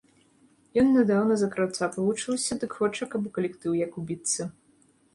[0.81, 4.53] Ён нядаўна за краўца павучыўся, дык хоча, каб у калектыў як убіцца.